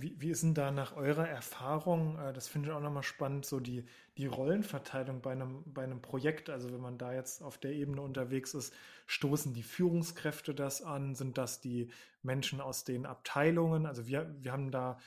[0.00, 3.44] Wie, wie ist denn da nach eurer Erfahrung, äh, das finde ich auch nochmal spannend,
[3.44, 3.84] so die,
[4.16, 6.48] die Rollenverteilung bei einem, bei einem Projekt?
[6.48, 8.72] Also wenn man da jetzt auf der Ebene unterwegs ist,
[9.06, 11.14] stoßen die Führungskräfte das an?
[11.14, 11.90] Sind das die
[12.22, 13.84] Menschen aus den Abteilungen?
[13.84, 14.98] Also wir, wir haben da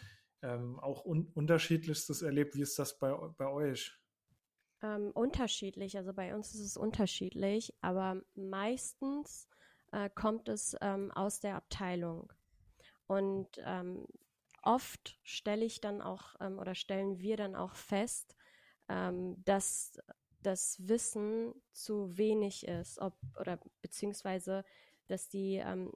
[0.44, 2.56] ähm, auch un unterschiedlichstes erlebt.
[2.56, 4.00] Wie ist das bei, bei euch?
[4.84, 9.48] Ähm, unterschiedlich, also bei uns ist es unterschiedlich, aber meistens
[9.92, 12.32] äh, kommt es ähm, aus der Abteilung.
[13.08, 14.06] Und ähm,
[14.64, 18.36] oft stelle ich dann auch ähm, oder stellen wir dann auch fest,
[18.90, 20.00] ähm, dass
[20.42, 24.64] das Wissen zu wenig ist, ob oder beziehungsweise,
[25.08, 25.92] dass die ähm,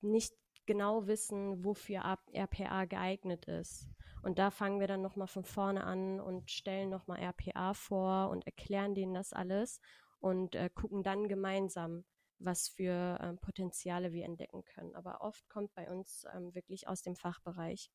[0.00, 0.34] nicht
[0.66, 3.88] genau wissen, wofür RPA geeignet ist.
[4.22, 8.44] Und da fangen wir dann nochmal von vorne an und stellen nochmal RPA vor und
[8.46, 9.80] erklären denen das alles
[10.18, 12.04] und äh, gucken dann gemeinsam,
[12.38, 14.94] was für ähm, Potenziale wir entdecken können.
[14.94, 17.90] Aber oft kommt bei uns ähm, wirklich aus dem Fachbereich,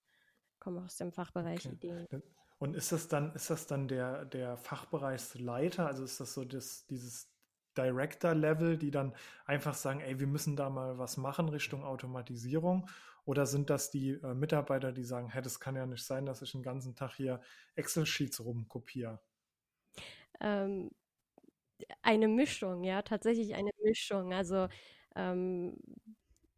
[0.60, 1.75] kommen aus dem Fachbereich okay.
[1.75, 2.23] Ideen.
[2.58, 5.88] Und ist das dann, ist das dann der, der Fachbereichsleiter?
[5.88, 7.32] Also ist das so das, dieses
[7.77, 12.88] Director-Level, die dann einfach sagen, ey, wir müssen da mal was machen Richtung Automatisierung?
[13.25, 16.41] Oder sind das die äh, Mitarbeiter, die sagen, hey, das kann ja nicht sein, dass
[16.41, 17.41] ich den ganzen Tag hier
[17.75, 19.19] Excel-Sheets rumkopiere?
[20.39, 20.91] Ähm,
[22.01, 24.34] eine Mischung, ja, tatsächlich eine Mischung.
[24.34, 24.67] Also
[25.15, 25.78] ähm,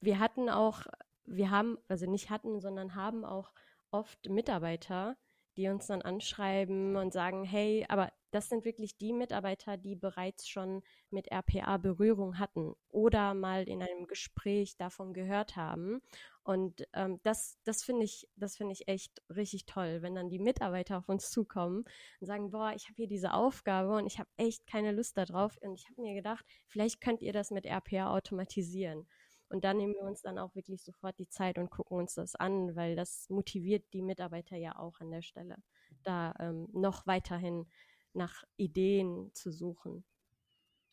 [0.01, 0.81] wir hatten auch,
[1.25, 3.53] wir haben, also nicht hatten, sondern haben auch
[3.91, 5.17] oft Mitarbeiter,
[5.57, 10.47] die uns dann anschreiben und sagen, hey, aber das sind wirklich die Mitarbeiter, die bereits
[10.47, 16.01] schon mit RPA Berührung hatten oder mal in einem Gespräch davon gehört haben.
[16.43, 20.97] Und ähm, das, das finde ich, das ich echt richtig toll, wenn dann die Mitarbeiter
[20.97, 21.85] auf uns zukommen
[22.19, 25.57] und sagen, boah, ich habe hier diese Aufgabe und ich habe echt keine Lust darauf.
[25.61, 29.07] Und ich habe mir gedacht, vielleicht könnt ihr das mit RPA automatisieren.
[29.49, 32.35] Und dann nehmen wir uns dann auch wirklich sofort die Zeit und gucken uns das
[32.35, 35.57] an, weil das motiviert die Mitarbeiter ja auch an der Stelle,
[36.03, 37.67] da ähm, noch weiterhin
[38.13, 40.03] nach Ideen zu suchen.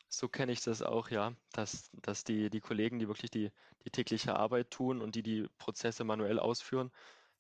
[0.09, 3.53] So kenne ich das auch, ja, dass, dass die, die Kollegen, die wirklich die,
[3.85, 6.91] die tägliche Arbeit tun und die die Prozesse manuell ausführen,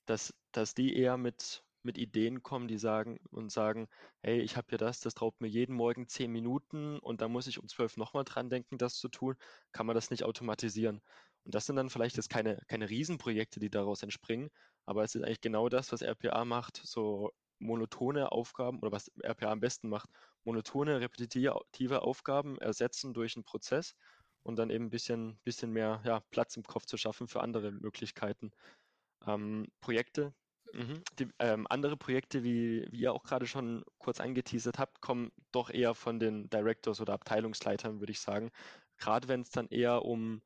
[0.06, 3.88] dass, dass die eher mit, mit Ideen kommen, die sagen und sagen,
[4.22, 7.48] hey, ich habe hier das, das raubt mir jeden Morgen zehn Minuten und da muss
[7.48, 9.36] ich um zwölf nochmal dran denken, das zu tun,
[9.72, 11.00] kann man das nicht automatisieren.
[11.44, 14.50] Und das sind dann vielleicht jetzt keine, keine Riesenprojekte, die daraus entspringen,
[14.86, 19.52] aber es ist eigentlich genau das, was RPA macht, so monotone Aufgaben oder was RPA
[19.52, 20.10] am besten macht,
[20.44, 23.94] monotone, repetitive Aufgaben ersetzen durch einen Prozess
[24.42, 27.72] und dann eben ein bisschen, bisschen mehr ja, Platz im Kopf zu schaffen für andere
[27.72, 28.52] Möglichkeiten.
[29.26, 30.34] Ähm, Projekte,
[30.72, 31.02] Mhm.
[31.18, 35.70] Die, ähm, andere Projekte, wie, wie ihr auch gerade schon kurz angeteasert habt, kommen doch
[35.70, 38.50] eher von den Directors oder Abteilungsleitern, würde ich sagen.
[38.96, 40.42] Gerade wenn es dann eher um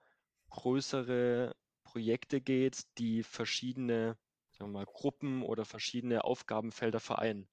[0.50, 4.16] größere Projekte geht, die verschiedene
[4.54, 7.48] sagen wir mal, Gruppen oder verschiedene Aufgabenfelder vereinen.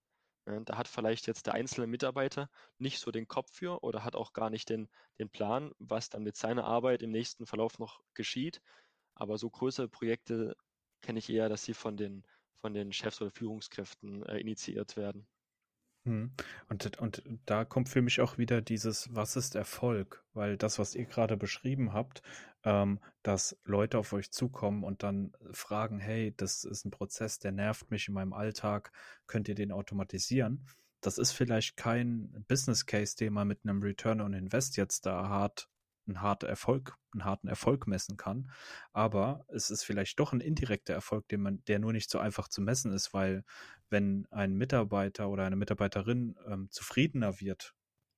[0.47, 4.15] Ja, da hat vielleicht jetzt der einzelne Mitarbeiter nicht so den Kopf für oder hat
[4.15, 8.01] auch gar nicht den, den Plan, was dann mit seiner Arbeit im nächsten Verlauf noch
[8.15, 8.61] geschieht.
[9.15, 10.55] Aber so größere Projekte
[11.01, 12.25] kenne ich eher, dass sie von den
[12.61, 15.27] von den Chefs oder Führungskräften äh, initiiert werden.
[16.03, 16.31] Hm.
[16.67, 20.23] Und, und da kommt für mich auch wieder dieses, was ist Erfolg?
[20.33, 22.23] Weil das, was ihr gerade beschrieben habt,
[22.63, 27.51] ähm, dass Leute auf euch zukommen und dann fragen, hey, das ist ein Prozess, der
[27.51, 28.91] nervt mich in meinem Alltag,
[29.27, 30.65] könnt ihr den automatisieren?
[31.01, 35.27] Das ist vielleicht kein Business Case, den man mit einem Return on Invest jetzt da
[35.27, 35.70] hart
[36.07, 38.51] einen harten Erfolg, einen harten Erfolg messen kann.
[38.93, 42.47] Aber es ist vielleicht doch ein indirekter Erfolg, den man, der nur nicht so einfach
[42.47, 43.43] zu messen ist, weil
[43.89, 47.75] wenn ein Mitarbeiter oder eine Mitarbeiterin ähm, zufriedener wird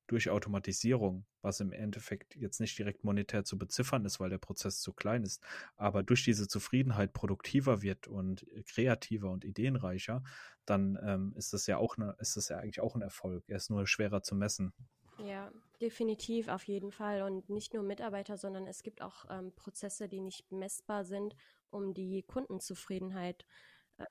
[0.08, 4.80] durch Automatisierung, was im Endeffekt jetzt nicht direkt monetär zu beziffern ist, weil der Prozess
[4.80, 5.42] zu klein ist,
[5.76, 10.24] aber durch diese Zufriedenheit produktiver wird und kreativer und ideenreicher,
[10.66, 13.44] dann ähm, ist das ja auch eine, ist das ja eigentlich auch ein Erfolg.
[13.48, 14.74] Er ist nur schwerer zu messen.
[15.18, 17.22] Ja, definitiv, auf jeden Fall.
[17.24, 21.36] Und nicht nur Mitarbeiter, sondern es gibt auch ähm, Prozesse, die nicht messbar sind,
[21.70, 23.46] um die Kundenzufriedenheit
[23.98, 24.06] äh,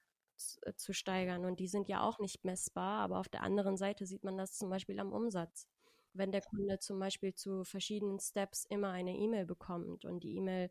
[0.63, 1.45] äh, zu steigern.
[1.45, 4.57] Und die sind ja auch nicht messbar, aber auf der anderen Seite sieht man das
[4.57, 5.67] zum Beispiel am Umsatz.
[6.15, 10.71] Wenn der Kunde zum Beispiel zu verschiedenen Steps immer eine E-Mail bekommt und die E-Mail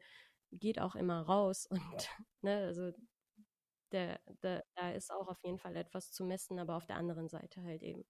[0.51, 1.79] geht auch immer raus und
[2.41, 2.91] ne, also
[3.91, 7.27] der, der, da ist auch auf jeden Fall etwas zu messen, aber auf der anderen
[7.29, 8.05] Seite halt eben.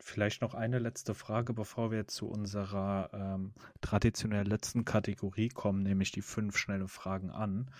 [0.00, 6.10] Vielleicht noch eine letzte Frage, bevor wir zu unserer ähm, traditionell letzten Kategorie kommen, nämlich
[6.10, 7.70] die fünf schnelle Fragen an.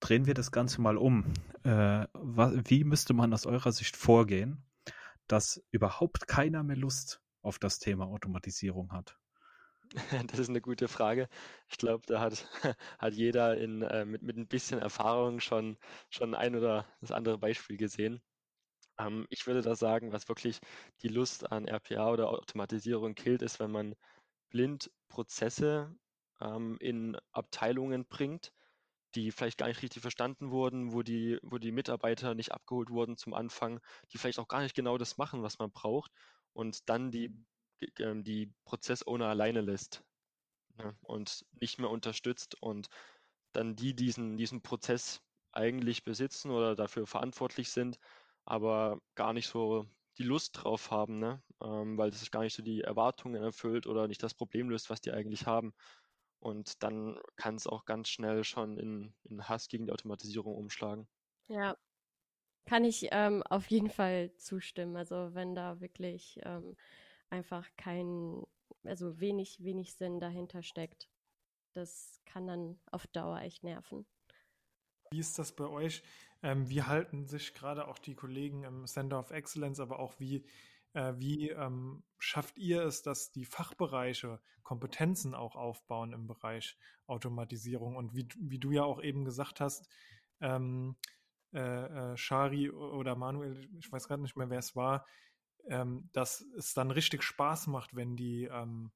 [0.00, 1.32] Drehen wir das Ganze mal um.
[1.62, 4.64] Äh, wie müsste man aus eurer Sicht vorgehen,
[5.26, 9.18] dass überhaupt keiner mehr Lust auf das Thema Automatisierung hat?
[10.28, 11.28] Das ist eine gute Frage.
[11.68, 12.48] Ich glaube, da hat,
[12.98, 15.76] hat jeder in, äh, mit, mit ein bisschen Erfahrung schon,
[16.10, 18.22] schon ein oder das andere Beispiel gesehen.
[18.98, 20.60] Ähm, ich würde da sagen, was wirklich
[21.02, 23.94] die Lust an RPA oder Automatisierung killt, ist, wenn man
[24.50, 25.96] blind Prozesse
[26.40, 28.52] ähm, in Abteilungen bringt,
[29.14, 33.16] die vielleicht gar nicht richtig verstanden wurden, wo die, wo die Mitarbeiter nicht abgeholt wurden
[33.16, 33.80] zum Anfang,
[34.12, 36.12] die vielleicht auch gar nicht genau das machen, was man braucht
[36.52, 37.34] und dann die,
[37.98, 40.04] ähm, die Prozessowner alleine lässt.
[40.76, 42.88] ne, und nicht mehr unterstützt und
[43.52, 45.20] dann die diesen, diesen Prozess
[45.52, 47.98] eigentlich besitzen oder dafür verantwortlich sind,
[48.44, 49.86] aber gar nicht so
[50.18, 51.42] die Lust drauf haben, ne?
[51.62, 55.00] Ähm, weil das gar nicht so die Erwartungen erfüllt oder nicht das Problem löst, was
[55.00, 55.74] die eigentlich haben.
[56.40, 61.08] Und dann kann es auch ganz schnell schon in, in Hass gegen die Automatisierung umschlagen.
[61.48, 61.76] Ja,
[62.66, 64.96] kann ich ähm, auf jeden Fall zustimmen.
[64.96, 66.76] Also wenn da wirklich ähm,
[67.30, 68.44] einfach kein,
[68.84, 71.10] also wenig, wenig Sinn dahinter steckt,
[71.74, 74.06] das kann dann auf Dauer echt nerven.
[75.14, 76.02] Wie ist das bei euch?
[76.42, 80.44] Ähm, wie halten sich gerade auch die Kollegen im Center of Excellence, aber auch wie,
[80.92, 87.94] äh, wie ähm, schafft ihr es, dass die Fachbereiche Kompetenzen auch aufbauen im Bereich Automatisierung?
[87.94, 89.88] Und wie, wie du ja auch eben gesagt hast,
[90.40, 90.96] ähm,
[91.52, 95.06] äh, äh, Shari oder Manuel, ich weiß gerade nicht mehr, wer es war,
[95.68, 98.90] ähm, dass es dann richtig Spaß macht, wenn die ähm,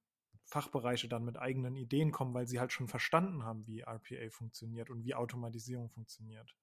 [0.49, 4.89] Fachbereiche dann mit eigenen Ideen kommen, weil sie halt schon verstanden haben, wie RPA funktioniert
[4.89, 6.57] und wie Automatisierung funktioniert.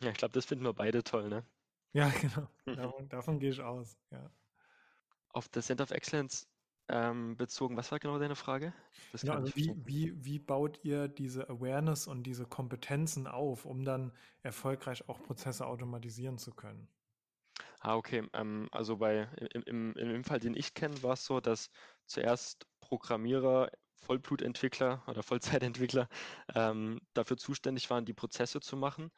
[0.00, 1.44] Ja, ich glaube, das finden wir beide toll, ne?
[1.92, 2.48] Ja, genau.
[2.64, 4.30] davon, davon gehe ich aus, ja.
[5.30, 6.48] Auf das Center of Excellence
[6.88, 8.72] ähm, bezogen, was war genau deine Frage?
[9.22, 14.12] Ja, also wie, wie, wie baut ihr diese Awareness und diese Kompetenzen auf, um dann
[14.42, 16.88] erfolgreich auch Prozesse automatisieren zu können?
[17.80, 18.28] Ah, okay.
[18.32, 21.70] Ähm, also bei im, im, im Fall, den ich kenne, war es so, dass
[22.06, 26.08] zuerst Programmierer, Vollblutentwickler oder Vollzeitentwickler
[26.54, 29.10] ähm, dafür zuständig waren, die Prozesse zu machen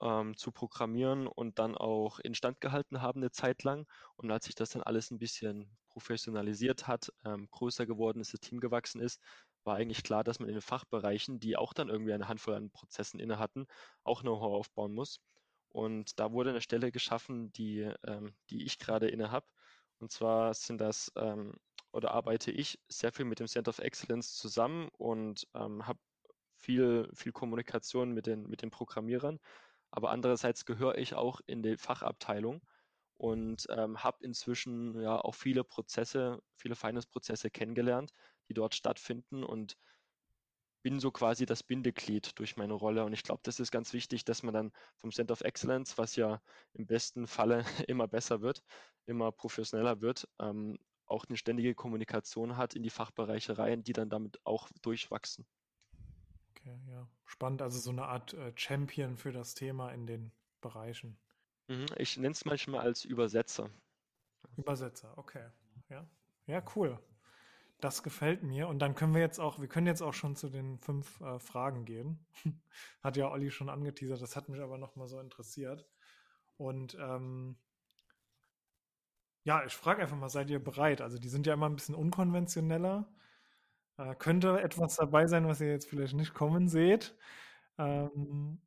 [0.00, 3.86] ähm, zu programmieren und dann auch instand gehalten haben eine Zeit lang.
[4.16, 8.40] Und als sich das dann alles ein bisschen professionalisiert hat, ähm, größer geworden ist, das
[8.40, 9.20] Team gewachsen ist,
[9.64, 12.70] war eigentlich klar, dass man in den Fachbereichen, die auch dann irgendwie eine Handvoll an
[12.70, 13.66] Prozessen inne hatten,
[14.04, 15.20] auch Know-how aufbauen muss.
[15.70, 19.46] Und da wurde eine Stelle geschaffen, die, ähm, die ich gerade inne habe.
[19.98, 21.54] Und zwar sind das ähm,
[21.98, 25.98] oder arbeite ich sehr viel mit dem Center of Excellence zusammen und ähm, habe
[26.56, 29.38] viel, viel Kommunikation mit den, mit den Programmierern
[29.90, 32.62] aber andererseits gehöre ich auch in die Fachabteilung
[33.16, 38.12] und ähm, habe inzwischen ja auch viele Prozesse, viele Finance-Prozesse kennengelernt,
[38.48, 39.76] die dort stattfinden und
[40.82, 43.04] bin so quasi das Bindeglied durch meine Rolle.
[43.04, 46.14] Und ich glaube, das ist ganz wichtig, dass man dann vom Center of Excellence, was
[46.14, 46.40] ja
[46.74, 48.62] im besten Falle immer besser wird,
[49.06, 54.10] immer professioneller wird, ähm, auch eine ständige Kommunikation hat in die Fachbereiche rein, die dann
[54.10, 55.46] damit auch durchwachsen.
[56.50, 57.06] Okay, ja.
[57.24, 61.18] Spannend, also so eine Art äh, Champion für das Thema in den Bereichen.
[61.68, 63.70] Mhm, ich nenne es manchmal als Übersetzer.
[64.56, 65.46] Übersetzer, okay.
[65.88, 66.06] Ja.
[66.46, 66.98] Ja, cool.
[67.80, 68.66] Das gefällt mir.
[68.68, 71.38] Und dann können wir jetzt auch, wir können jetzt auch schon zu den fünf äh,
[71.38, 72.18] Fragen gehen.
[73.02, 75.86] hat ja Olli schon angeteasert, das hat mich aber nochmal so interessiert.
[76.56, 77.56] Und ähm,
[79.48, 81.00] ja, ich frage einfach mal, seid ihr bereit?
[81.00, 83.08] Also die sind ja immer ein bisschen unkonventioneller.
[83.96, 87.16] Äh, könnte etwas dabei sein, was ihr jetzt vielleicht nicht kommen seht.
[87.78, 88.60] Ähm,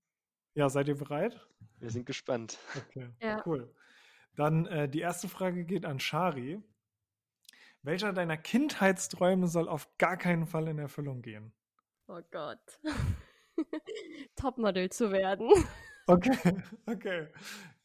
[0.55, 1.39] ja, seid ihr bereit?
[1.77, 2.57] Wir sind gespannt.
[2.75, 3.43] Okay, ja.
[3.45, 3.71] cool.
[4.35, 6.59] Dann äh, die erste Frage geht an Shari.
[7.83, 11.53] Welcher deiner Kindheitsträume soll auf gar keinen Fall in Erfüllung gehen?
[12.07, 12.79] Oh Gott.
[14.35, 15.51] Topmodel zu werden.
[16.07, 17.27] Okay, okay.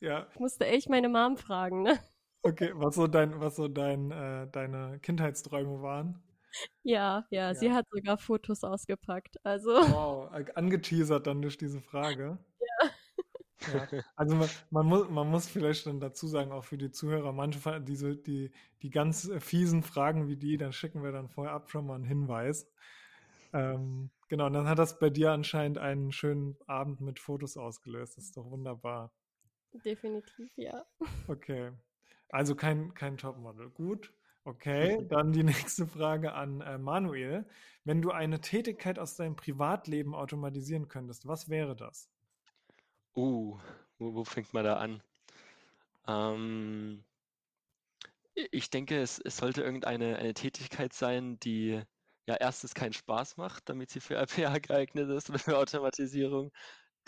[0.01, 0.29] Ja.
[0.33, 1.99] Ich musste echt meine Mom fragen, ne?
[2.47, 6.23] Okay, was so dein, was so dein, äh, deine Kindheitsträume waren?
[6.85, 9.45] Ja, ja, ja, sie hat sogar Fotos ausgepackt.
[9.45, 9.71] Also.
[9.71, 12.39] Wow, angeteasert dann durch diese Frage.
[12.61, 12.91] Ja.
[13.75, 14.03] ja.
[14.15, 17.81] Also man, man, muss, man muss vielleicht dann dazu sagen, auch für die Zuhörer, manche
[17.81, 21.97] diese, die, die ganz fiesen Fragen wie die, dann schicken wir dann vorab schon mal
[21.97, 22.71] einen Hinweis.
[23.53, 28.17] Ähm, genau, und dann hat das bei dir anscheinend einen schönen Abend mit Fotos ausgelöst.
[28.17, 29.13] Das ist doch wunderbar.
[29.85, 30.85] Definitiv, ja.
[31.27, 31.73] Okay.
[32.29, 33.71] Also kein, kein Topmodel.
[33.71, 34.12] Gut.
[34.45, 37.45] Okay, dann die nächste Frage an äh, Manuel.
[37.85, 42.09] Wenn du eine Tätigkeit aus deinem Privatleben automatisieren könntest, was wäre das?
[43.17, 43.59] Uh,
[43.99, 45.03] wo, wo fängt man da an?
[46.07, 47.05] Ähm,
[48.35, 51.83] ich denke, es, es sollte irgendeine eine Tätigkeit sein, die
[52.27, 54.15] ja erstens keinen Spaß macht, damit sie für
[54.49, 56.53] RPA geeignet ist für Automatisierung,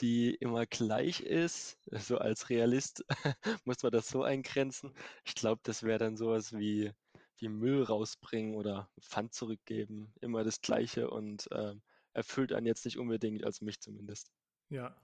[0.00, 1.78] die immer gleich ist.
[1.86, 3.04] So als Realist
[3.64, 4.92] muss man das so eingrenzen.
[5.24, 6.92] Ich glaube, das wäre dann sowas wie
[7.40, 11.74] wie Müll rausbringen oder Pfand zurückgeben, immer das Gleiche und äh,
[12.12, 14.30] erfüllt einen jetzt nicht unbedingt, also mich zumindest.
[14.70, 14.96] Ja,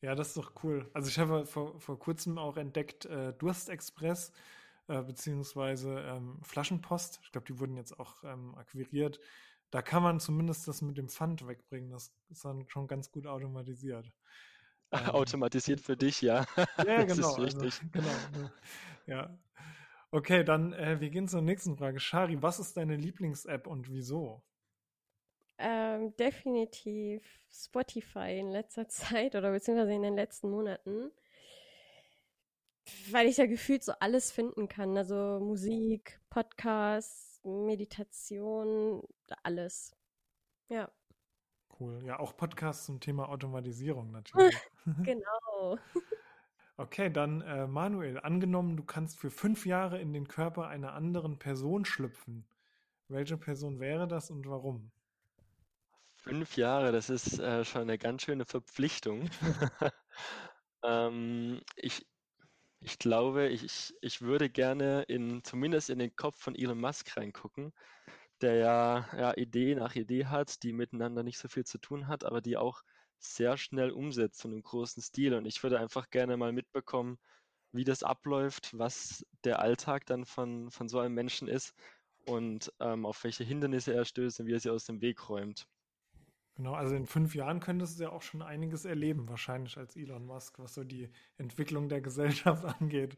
[0.00, 0.90] ja, das ist doch cool.
[0.94, 4.32] Also ich habe vor, vor kurzem auch entdeckt äh, Durstexpress
[4.88, 7.20] äh, beziehungsweise ähm, Flaschenpost.
[7.22, 9.20] Ich glaube, die wurden jetzt auch ähm, akquiriert.
[9.72, 11.90] Da kann man zumindest das mit dem Pfand wegbringen.
[11.90, 14.06] Das ist dann schon ganz gut automatisiert.
[14.94, 16.44] Ähm, automatisiert für dich, ja.
[16.84, 17.34] Ja, genau.
[17.36, 17.60] Also,
[17.92, 18.10] genau.
[18.36, 18.52] Ne.
[19.06, 19.38] Ja.
[20.10, 21.98] Okay, dann äh, wir gehen zur nächsten Frage.
[21.98, 24.42] Shari, was ist deine Lieblings-App und wieso?
[25.56, 31.10] Ähm, definitiv Spotify in letzter Zeit oder beziehungsweise in den letzten Monaten.
[33.10, 34.94] Weil ich da gefühlt so alles finden kann.
[34.98, 39.02] Also Musik, Podcasts, Meditation,
[39.42, 39.96] alles.
[40.68, 40.90] Ja.
[41.78, 42.02] Cool.
[42.04, 44.56] Ja, auch Podcasts zum Thema Automatisierung natürlich.
[45.02, 45.78] genau.
[46.78, 51.38] Okay, dann äh, Manuel, angenommen, du kannst für fünf Jahre in den Körper einer anderen
[51.38, 52.46] Person schlüpfen.
[53.08, 54.90] Welche Person wäre das und warum?
[56.16, 59.28] Fünf Jahre, das ist äh, schon eine ganz schöne Verpflichtung.
[60.82, 62.06] ähm, ich,
[62.84, 67.72] ich glaube, ich, ich würde gerne in, zumindest in den Kopf von Elon Musk reingucken,
[68.40, 72.24] der ja, ja Idee nach Idee hat, die miteinander nicht so viel zu tun hat,
[72.24, 72.82] aber die auch
[73.18, 75.34] sehr schnell umsetzt und im großen Stil.
[75.34, 77.18] Und ich würde einfach gerne mal mitbekommen,
[77.72, 81.74] wie das abläuft, was der Alltag dann von, von so einem Menschen ist
[82.26, 85.68] und ähm, auf welche Hindernisse er stößt und wie er sie aus dem Weg räumt.
[86.54, 90.26] Genau, also in fünf Jahren könntest du ja auch schon einiges erleben, wahrscheinlich als Elon
[90.26, 93.16] Musk, was so die Entwicklung der Gesellschaft angeht.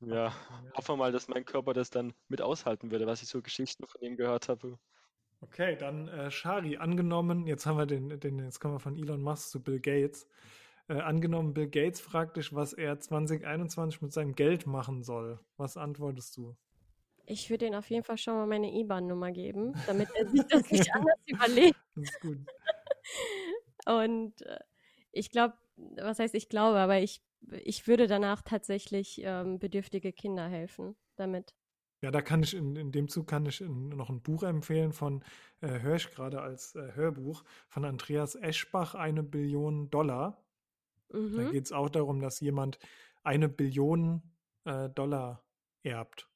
[0.00, 0.34] Ja,
[0.74, 3.86] hoffen wir mal, dass mein Körper das dann mit aushalten würde, was ich so Geschichten
[3.86, 4.78] von ihm gehört habe.
[5.40, 9.22] Okay, dann äh, Shari, angenommen, jetzt haben wir den, den, jetzt kommen wir von Elon
[9.22, 10.26] Musk zu Bill Gates.
[10.88, 15.38] Äh, angenommen, Bill Gates fragt dich, was er 2021 mit seinem Geld machen soll.
[15.56, 16.56] Was antwortest du?
[17.26, 20.70] Ich würde ihm auf jeden Fall schon mal meine IBAN-Nummer geben, damit er sich das
[20.70, 21.76] nicht anders überlegt.
[21.96, 22.38] Das ist gut.
[23.86, 24.58] Und äh,
[25.12, 25.54] ich glaube,
[25.96, 27.22] was heißt ich glaube, aber ich,
[27.64, 31.54] ich würde danach tatsächlich ähm, bedürftige Kinder helfen damit.
[32.02, 34.92] Ja, da kann ich in, in dem Zug kann ich in, noch ein Buch empfehlen
[34.92, 35.24] von,
[35.60, 40.44] äh, höre ich gerade als äh, Hörbuch, von Andreas Eschbach, eine Billion Dollar.
[41.10, 41.36] Mhm.
[41.36, 42.78] Da geht es auch darum, dass jemand
[43.22, 44.22] eine Billion
[44.64, 45.44] äh, Dollar
[45.82, 46.28] erbt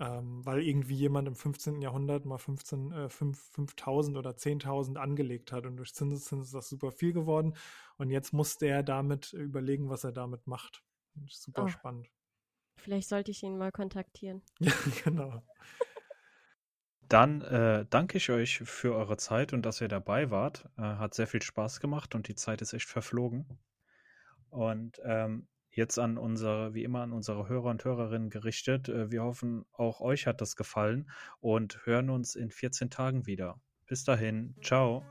[0.00, 1.82] ähm, weil irgendwie jemand im 15.
[1.82, 6.92] Jahrhundert mal 15, äh, 5.000 oder 10.000 angelegt hat und durch Zinseszins ist das super
[6.92, 7.54] viel geworden
[7.96, 10.84] und jetzt muss der damit überlegen, was er damit macht.
[11.28, 11.68] Super oh.
[11.68, 12.10] spannend.
[12.76, 14.42] Vielleicht sollte ich ihn mal kontaktieren.
[14.60, 14.72] Ja,
[15.04, 15.42] genau.
[17.08, 20.68] Dann äh, danke ich euch für eure Zeit und dass ihr dabei wart.
[20.76, 23.58] Äh, hat sehr viel Spaß gemacht und die Zeit ist echt verflogen.
[24.50, 28.90] Und ähm, jetzt an unsere, wie immer, an unsere Hörer und Hörerinnen gerichtet.
[28.90, 31.08] Äh, wir hoffen, auch euch hat das gefallen
[31.40, 33.58] und hören uns in 14 Tagen wieder.
[33.86, 35.02] Bis dahin, ciao.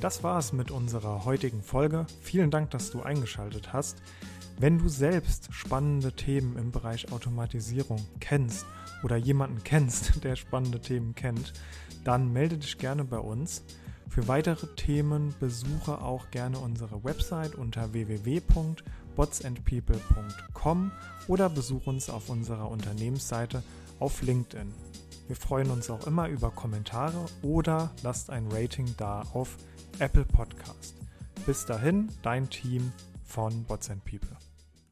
[0.00, 2.06] Das war's mit unserer heutigen Folge.
[2.20, 4.02] Vielen Dank, dass du eingeschaltet hast.
[4.58, 8.66] Wenn du selbst spannende Themen im Bereich Automatisierung kennst
[9.02, 11.54] oder jemanden kennst, der spannende Themen kennt,
[12.04, 13.64] dann melde dich gerne bei uns.
[14.08, 20.92] Für weitere Themen besuche auch gerne unsere Website unter www.botsandpeople.com
[21.28, 23.62] oder besuche uns auf unserer Unternehmensseite
[23.98, 24.72] auf LinkedIn.
[25.26, 29.56] Wir freuen uns auch immer über Kommentare oder lasst ein Rating da auf
[29.98, 30.94] Apple Podcast.
[31.46, 32.92] Bis dahin, dein Team
[33.24, 34.45] von Bots and People.